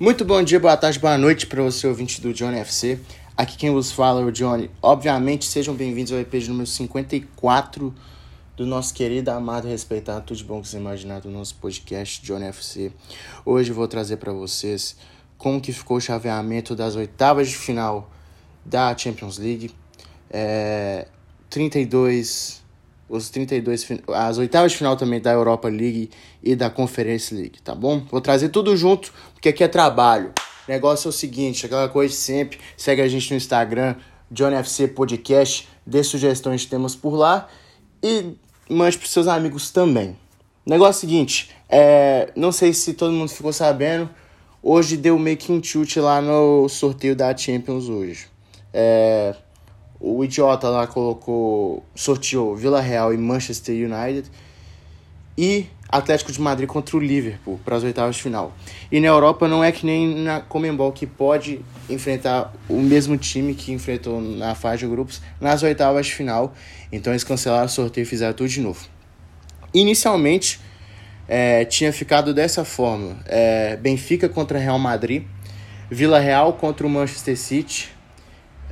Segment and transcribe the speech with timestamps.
[0.00, 2.98] Muito bom dia, boa tarde, boa noite para você, ouvinte do Johnny FC.
[3.36, 4.70] Aqui quem vos fala é o Johnny.
[4.80, 7.94] Obviamente, sejam bem-vindos ao EP de número 54
[8.56, 12.46] do nosso querido, amado respeitado, tudo de bom que você imaginar do nosso podcast Johnny
[12.46, 12.90] FC.
[13.44, 14.96] Hoje eu vou trazer para vocês
[15.36, 18.10] como que ficou o chaveamento das oitavas de final
[18.64, 19.70] da Champions League.
[20.30, 21.08] É,
[21.50, 22.59] 32
[23.10, 26.10] os 32 as oitavas de final também da Europa League
[26.40, 28.06] e da Conference League, tá bom?
[28.08, 30.32] Vou trazer tudo junto, porque aqui é trabalho.
[30.66, 33.96] O negócio é o seguinte, aquela coisa de sempre, segue a gente no Instagram,
[34.30, 37.48] JohnFC Podcast, dê sugestões de temas por lá
[38.00, 38.36] e
[38.68, 40.16] mande para seus amigos também.
[40.64, 44.08] O negócio é o seguinte, é, não sei se todo mundo ficou sabendo,
[44.62, 48.28] hoje deu meio que um chute lá no sorteio da Champions hoje.
[48.72, 49.34] É,
[50.00, 54.30] o idiota lá colocou, sorteou Vila Real e Manchester United
[55.36, 58.54] e Atlético de Madrid contra o Liverpool para as oitavas de final.
[58.90, 63.54] E na Europa não é que nem na Comembol que pode enfrentar o mesmo time
[63.54, 66.54] que enfrentou na fase de grupos nas oitavas de final.
[66.90, 68.86] Então eles cancelaram o sorteio e fizeram tudo de novo.
[69.74, 70.60] Inicialmente
[71.28, 75.24] é, tinha ficado dessa forma: é, Benfica contra Real Madrid,
[75.90, 77.90] Vila Real contra o Manchester City,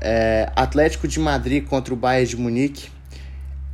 [0.00, 2.90] é, Atlético de Madrid contra o Bayern de Munique,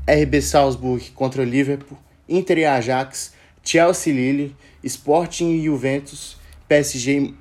[0.09, 6.37] RB Salzburg contra o Liverpool, Inter e Ajax, Chelsea Lille, Sporting e Juventus,
[6.69, 7.35] PSG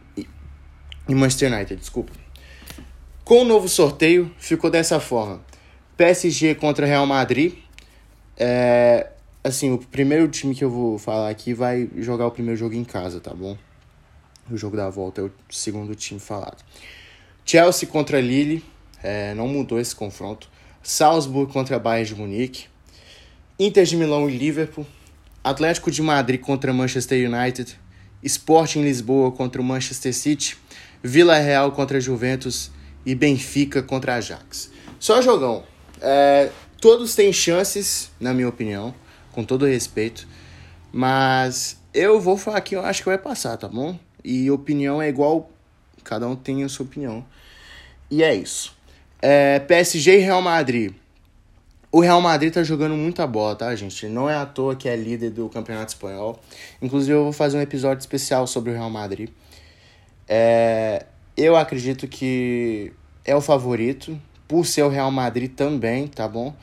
[1.08, 2.12] e Manchester United, desculpa.
[3.24, 5.42] Com o novo sorteio, ficou dessa forma.
[5.96, 7.54] PSG contra Real Madrid.
[8.38, 9.10] É,
[9.44, 12.84] assim, o primeiro time que eu vou falar aqui vai jogar o primeiro jogo em
[12.84, 13.58] casa, tá bom?
[14.50, 16.64] O jogo da volta é o segundo time falado.
[17.46, 18.64] Chelsea contra Lille,
[19.04, 20.50] é, não mudou esse confronto.
[20.82, 22.66] Salzburg contra Bayern de Munique.
[23.60, 24.88] Inter de Milão e Liverpool.
[25.44, 27.78] Atlético de Madrid contra Manchester United.
[28.24, 30.58] Sporting Lisboa contra o Manchester City.
[31.04, 32.72] Vila Real contra Juventus.
[33.06, 34.72] E Benfica contra Ajax.
[35.00, 35.64] Só jogão.
[36.02, 38.96] É, todos têm chances, na minha opinião,
[39.34, 40.26] com todo respeito.
[40.92, 44.00] Mas eu vou falar que eu acho que vai passar, tá bom?
[44.24, 45.52] E opinião é igual,
[46.04, 47.26] cada um tem a sua opinião.
[48.10, 48.74] E é isso.
[49.26, 50.92] É, PSG e Real Madrid.
[51.90, 54.06] O Real Madrid tá jogando muita bola, tá, gente?
[54.08, 56.38] Não é à toa que é líder do Campeonato Espanhol.
[56.82, 59.30] Inclusive, eu vou fazer um episódio especial sobre o Real Madrid.
[60.28, 61.06] É,
[61.38, 62.92] eu acredito que
[63.24, 66.54] é o favorito, por ser o Real Madrid também, tá bom?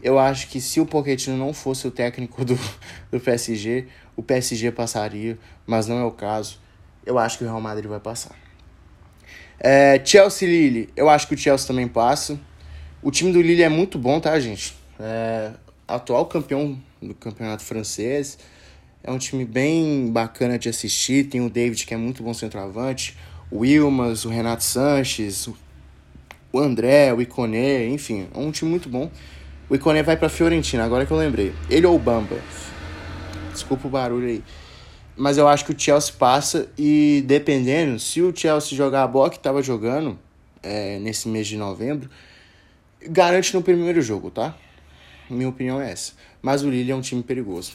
[0.00, 2.56] Eu acho que se o Pochettino não fosse o técnico do,
[3.10, 6.60] do PSG, o PSG passaria, mas não é o caso.
[7.04, 8.36] Eu acho que o Real Madrid vai passar.
[9.60, 12.38] É, Chelsea Lille, eu acho que o Chelsea também passa.
[13.02, 14.74] O time do Lille é muito bom, tá, gente?
[14.98, 15.52] É,
[15.86, 18.38] atual campeão do campeonato francês.
[19.02, 21.24] É um time bem bacana de assistir.
[21.24, 23.16] Tem o David, que é muito bom centroavante.
[23.50, 25.48] O Wilmas, o Renato Sanches,
[26.52, 29.10] o André, o Iconé, enfim, é um time muito bom.
[29.68, 31.52] O Iconé vai pra Fiorentina, agora que eu lembrei.
[31.68, 32.36] Ele ou o Bamba?
[33.52, 34.42] Desculpa o barulho aí.
[35.18, 39.28] Mas eu acho que o Chelsea passa e dependendo, se o Chelsea jogar a bola
[39.28, 40.16] que estava jogando
[40.62, 42.08] é, nesse mês de novembro,
[43.02, 44.54] garante no primeiro jogo, tá?
[45.28, 46.12] Minha opinião é essa.
[46.40, 47.72] Mas o Lille é um time perigoso.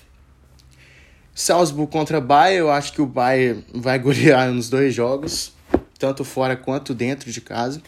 [1.36, 5.52] Salzburg contra Bayern, eu acho que o Bayern vai golear nos dois jogos,
[6.00, 7.82] tanto fora quanto dentro de casa.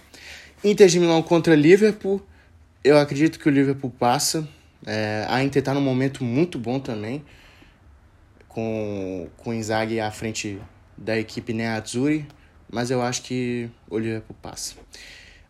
[0.66, 2.22] Inter de Milão contra Liverpool,
[2.84, 4.46] eu acredito que o Liverpool passa.
[4.86, 7.24] É, a Inter está num momento muito bom também
[8.56, 10.58] com, com o Inzaghi à frente
[10.98, 12.26] da equipe Nerazzurri,
[12.72, 14.76] mas eu acho que o Liverpool passa.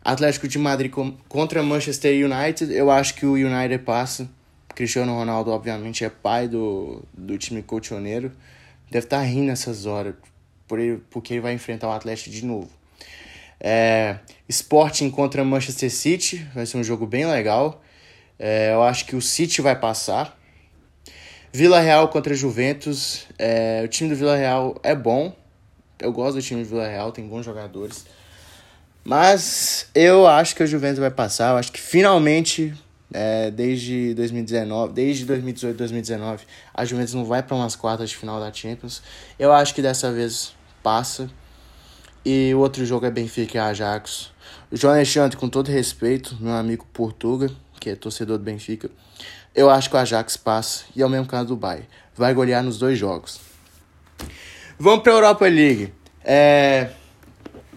[0.04, 0.92] Atlético de Madrid
[1.28, 4.28] contra Manchester United, eu acho que o United passa.
[4.74, 8.32] Cristiano Ronaldo, obviamente, é pai do, do time colchoneiro.
[8.90, 10.14] Deve estar tá rindo nessas horas,
[10.66, 12.70] por ele, porque ele vai enfrentar o Atlético de novo.
[13.60, 14.18] É,
[14.48, 17.82] Sporting contra Manchester City, vai ser um jogo bem legal.
[18.36, 20.36] É, eu acho que o City vai passar.
[21.56, 23.26] Vila Real contra Juventus.
[23.38, 25.34] É, o time do Vila Real é bom.
[25.98, 28.04] Eu gosto do time do Vila Real, tem bons jogadores.
[29.02, 31.52] Mas eu acho que o Juventus vai passar.
[31.52, 32.74] Eu acho que finalmente,
[33.10, 36.44] é, desde 2019, desde 2018, 2019,
[36.74, 39.02] a Juventus não vai para umas quartas de final da Champions.
[39.38, 40.52] Eu acho que dessa vez
[40.82, 41.30] passa.
[42.22, 44.30] E o outro jogo é Benfica e Ajax.
[44.70, 47.50] O João Alexandre, com todo respeito, meu amigo Portuga,
[47.80, 48.90] que é torcedor do Benfica,
[49.54, 51.86] eu acho que o Ajax passa e é o mesmo caso do Bayern.
[52.14, 53.40] Vai golear nos dois jogos.
[54.78, 55.92] Vamos para a Europa League.
[56.24, 56.90] É...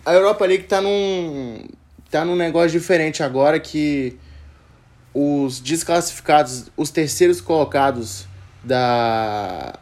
[0.05, 1.67] A Europa League tá num
[2.09, 4.17] tá num negócio diferente agora que
[5.13, 8.25] os desclassificados, os terceiros colocados
[8.63, 9.79] da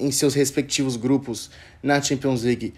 [0.00, 1.50] em seus respectivos grupos
[1.82, 2.74] na Champions League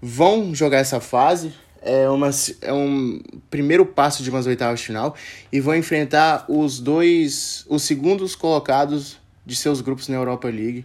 [0.00, 1.52] vão jogar essa fase.
[1.84, 2.30] É, uma,
[2.60, 3.20] é um
[3.50, 5.16] primeiro passo de umas oitavas de final
[5.50, 10.84] e vão enfrentar os dois, os segundos colocados de seus grupos na Europa League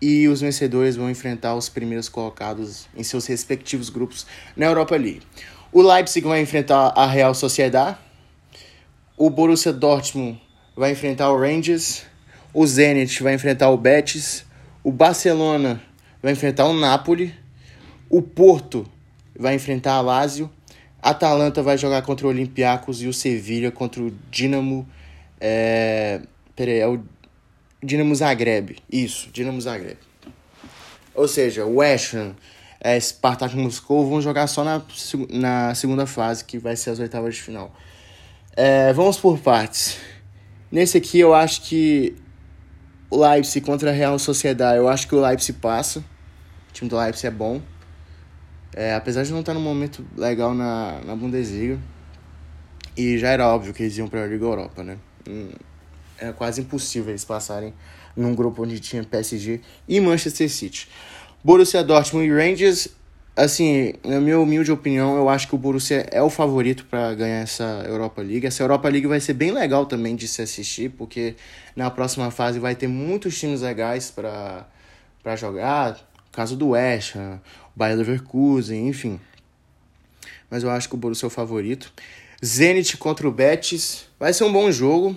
[0.00, 4.26] e os vencedores vão enfrentar os primeiros colocados em seus respectivos grupos
[4.56, 5.22] na Europa League.
[5.72, 7.98] O Leipzig vai enfrentar a Real Sociedad,
[9.16, 10.40] o Borussia Dortmund
[10.76, 12.02] vai enfrentar o Rangers,
[12.54, 14.44] o Zenit vai enfrentar o Betis,
[14.82, 15.82] o Barcelona
[16.22, 17.34] vai enfrentar o Napoli,
[18.08, 18.86] o Porto
[19.38, 20.50] vai enfrentar a Lazio,
[21.00, 24.86] Atalanta vai jogar contra o Olympiacos e o Sevilha contra o Dinamo.
[25.40, 26.20] É,
[26.56, 27.00] peraí, é o
[27.82, 28.76] Dinamo Zagreb.
[28.90, 29.96] Isso, Dinamo Zagreb.
[31.14, 32.34] Ou seja, o West Ham,
[32.80, 34.82] é, Spartak Moscou vão jogar só na,
[35.30, 37.72] na segunda fase, que vai ser as oitavas de final.
[38.56, 39.98] É, vamos por partes.
[40.70, 42.14] Nesse aqui eu acho que
[43.08, 46.00] o Leipzig contra a Real Sociedade, eu acho que o Leipzig passa.
[46.00, 47.62] O time do Leipzig é bom.
[48.78, 51.80] É, apesar de não estar num momento legal na, na Bundesliga.
[52.96, 54.98] E já era óbvio que eles iam para a Liga Europa, né?
[55.28, 55.48] Hum,
[56.16, 57.74] é quase impossível eles passarem
[58.16, 60.88] num grupo onde tinha PSG e Manchester City.
[61.42, 62.86] Borussia Dortmund e Rangers,
[63.34, 67.40] assim, na minha humilde opinião, eu acho que o Borussia é o favorito para ganhar
[67.40, 68.46] essa Europa League.
[68.46, 71.34] Essa Europa League vai ser bem legal também de se assistir, porque
[71.74, 75.98] na próxima fase vai ter muitos times legais para jogar.
[76.30, 77.40] Caso do West Ham,
[77.78, 79.20] Bayer Leverkusen, enfim.
[80.50, 81.92] Mas eu acho que o Borussia é o favorito.
[82.44, 84.06] Zenit contra o Betis.
[84.18, 85.16] Vai ser um bom jogo.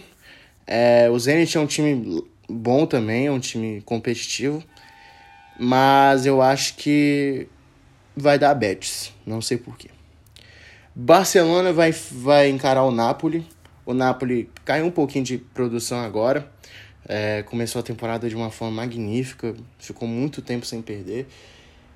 [0.67, 4.63] É, o Zenit é um time bom também, é um time competitivo.
[5.59, 7.47] Mas eu acho que
[8.15, 9.11] vai dar Betis.
[9.25, 9.89] Não sei porquê.
[10.93, 13.43] Barcelona vai, vai encarar o Napoli.
[13.83, 16.51] O Napoli caiu um pouquinho de produção agora.
[17.07, 19.55] É, começou a temporada de uma forma magnífica.
[19.79, 21.27] Ficou muito tempo sem perder.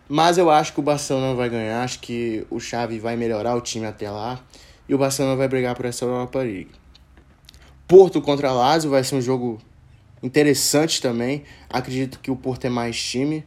[0.08, 1.84] Mas eu acho que o Barcelona vai ganhar.
[1.84, 4.40] Acho que o Xavi vai melhorar o time até lá.
[4.88, 6.72] E o Barcelona vai brigar por essa Europa League.
[7.88, 9.60] Porto contra Lazio vai ser um jogo
[10.22, 11.44] interessante também.
[11.70, 13.44] Acredito que o Porto é mais time.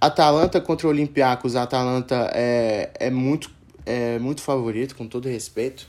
[0.00, 1.56] Atalanta contra o Olympiacos.
[1.56, 3.50] A Atalanta é, é, muito,
[3.84, 5.88] é muito favorito, com todo respeito.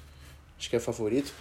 [0.57, 1.33] Acho que é favorito.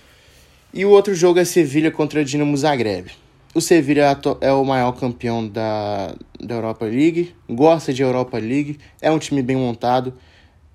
[0.72, 3.10] E o outro jogo é Sevilha contra Dinamo Zagreb.
[3.54, 9.10] O Sevilha é o maior campeão da, da Europa League, gosta de Europa League, é
[9.10, 10.14] um time bem montado,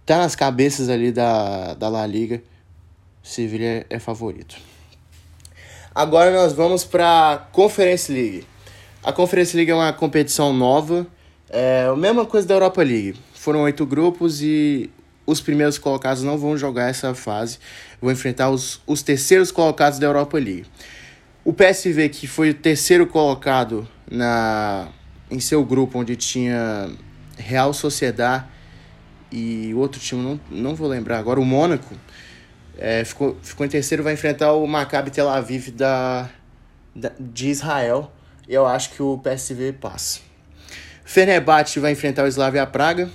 [0.05, 2.43] tá nas cabeças ali da, da La Liga.
[3.23, 4.57] Sevilha é favorito.
[5.93, 8.45] Agora nós vamos para a Conference League.
[9.03, 11.07] A Conference League é uma competição nova,
[11.49, 13.15] é a mesma coisa da Europa League.
[13.33, 14.91] Foram oito grupos e
[15.25, 17.57] os primeiros colocados não vão jogar essa fase,
[17.99, 20.67] vão enfrentar os, os terceiros colocados da Europa League.
[21.47, 24.89] O PSV, que foi o terceiro colocado na,
[25.31, 26.91] em seu grupo, onde tinha
[27.37, 28.43] Real Sociedade
[29.31, 31.95] e outro time, não, não vou lembrar agora, o Mônaco,
[32.77, 36.29] é, ficou, ficou em terceiro, vai enfrentar o Maccabi Tel Aviv da,
[36.93, 38.11] da, de Israel.
[38.45, 40.19] E eu acho que o PSV passa.
[41.05, 43.09] Fenerbahçe vai enfrentar o Slavia Praga.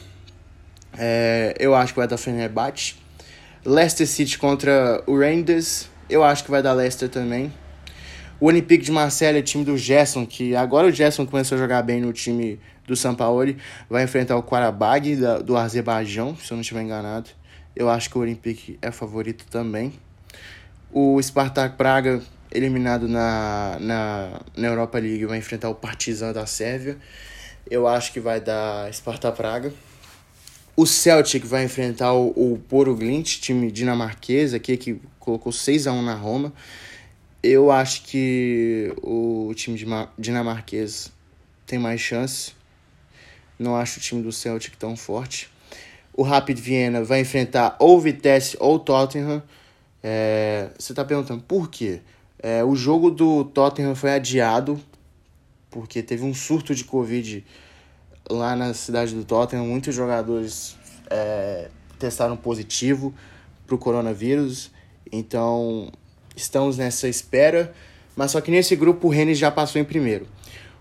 [0.97, 2.95] É, eu acho que vai dar Fenerbahçe.
[3.63, 5.91] Leicester City contra o Rangers.
[6.09, 7.53] Eu acho que vai dar Leicester também.
[8.43, 11.81] O Olympique de Marseille é time do Gerson, que agora o Gerson começou a jogar
[11.81, 13.55] bem no time do São Paulo.
[13.89, 17.31] Vai enfrentar o Qarabag do Azerbaijão, se eu não estiver enganado.
[17.77, 19.93] Eu acho que o Olympique é favorito também.
[20.93, 26.99] O Spartak Praga, eliminado na, na, na Europa League, vai enfrentar o Partizan da Sérvia.
[27.71, 29.73] Eu acho que vai dar Spartak Praga.
[30.75, 35.93] O Celtic vai enfrentar o, o Poro Glint, time dinamarquês aqui, que colocou 6 a
[35.93, 36.53] 1 na Roma.
[37.43, 39.79] Eu acho que o time
[40.19, 41.13] dinamarquês
[41.67, 42.53] tem mais chance.
[43.59, 45.53] Não acho o time do Celtic tão forte
[46.15, 49.43] o Rapid Viena vai enfrentar ou Vitesse ou Tottenham.
[50.03, 52.01] É, você está perguntando por quê?
[52.39, 54.81] É, o jogo do Tottenham foi adiado
[55.71, 57.45] porque teve um surto de Covid
[58.29, 59.67] lá na cidade do Tottenham.
[59.67, 60.77] Muitos jogadores
[61.09, 63.15] é, testaram positivo
[63.67, 64.71] para o coronavírus.
[65.11, 65.91] Então
[66.37, 67.75] estamos nessa espera.
[68.15, 70.27] Mas só que nesse grupo o Rennes já passou em primeiro.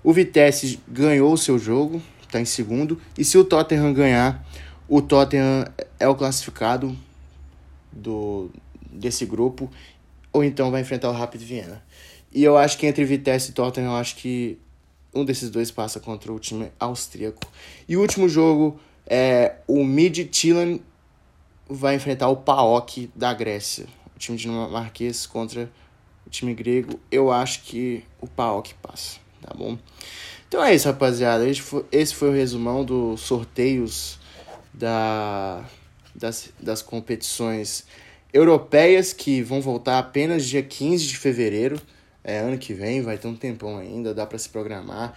[0.04, 3.00] O Vitesse ganhou o seu jogo, está em segundo.
[3.18, 4.46] E se o Tottenham ganhar,
[4.88, 5.66] o Tottenham
[6.00, 6.98] é o classificado
[7.92, 8.50] do,
[8.92, 9.72] desse grupo,
[10.34, 11.84] ou então vai enfrentar o Rapid Viena.
[12.34, 14.58] E eu acho que entre Vitesse e Tottenham, eu acho que
[15.14, 17.42] um desses dois passa contra o time austríaco.
[17.88, 20.80] E o último jogo é o Mid Tilan
[21.70, 23.86] vai enfrentar o PAOK da Grécia.
[24.22, 25.68] Time dinamarquês contra
[26.26, 27.00] o time grego.
[27.12, 29.20] Eu acho que o PAOK passa.
[29.42, 29.78] tá bom?
[30.48, 31.44] Então é isso, rapaziada.
[31.92, 34.20] Esse foi o resumão dos sorteios
[34.72, 35.66] da,
[36.14, 37.86] das, das competições
[38.32, 41.82] europeias que vão voltar apenas dia 15 de fevereiro.
[42.24, 45.16] É ano que vem, vai ter um tempão ainda, dá para se programar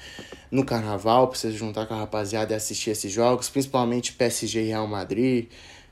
[0.51, 4.69] no carnaval, pra você juntar com a rapaziada e assistir esses jogos, principalmente PSG e
[4.69, 5.49] Real Madrid,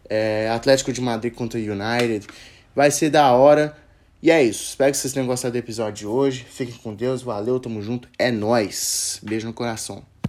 [0.09, 2.27] é, Atlético de Madrid contra United.
[2.75, 3.77] Vai ser da hora.
[4.23, 4.71] E é isso.
[4.71, 6.45] Espero que vocês tenham gostado do episódio de hoje.
[6.49, 7.23] Fiquem com Deus.
[7.23, 8.09] Valeu, tamo junto.
[8.19, 9.19] É nós.
[9.23, 10.12] Beijo no coração.